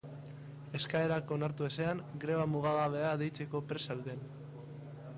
[0.79, 4.29] Eskaerak onartu ezean, greba mugagabea deitzeko prest zeuden.